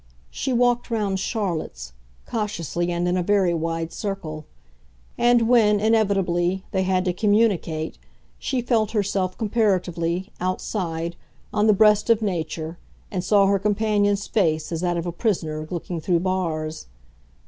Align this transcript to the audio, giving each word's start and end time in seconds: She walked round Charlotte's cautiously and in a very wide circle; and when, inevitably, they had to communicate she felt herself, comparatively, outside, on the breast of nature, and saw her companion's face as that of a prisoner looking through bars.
She 0.31 0.51
walked 0.51 0.89
round 0.89 1.19
Charlotte's 1.19 1.93
cautiously 2.25 2.91
and 2.91 3.07
in 3.07 3.17
a 3.17 3.21
very 3.21 3.53
wide 3.53 3.93
circle; 3.93 4.47
and 5.15 5.47
when, 5.47 5.79
inevitably, 5.79 6.63
they 6.71 6.81
had 6.81 7.05
to 7.05 7.13
communicate 7.13 7.99
she 8.39 8.63
felt 8.63 8.93
herself, 8.93 9.37
comparatively, 9.37 10.31
outside, 10.41 11.17
on 11.53 11.67
the 11.67 11.73
breast 11.73 12.09
of 12.09 12.23
nature, 12.23 12.79
and 13.11 13.23
saw 13.23 13.45
her 13.45 13.59
companion's 13.59 14.25
face 14.25 14.71
as 14.71 14.81
that 14.81 14.97
of 14.97 15.05
a 15.05 15.11
prisoner 15.11 15.67
looking 15.69 16.01
through 16.01 16.21
bars. 16.21 16.87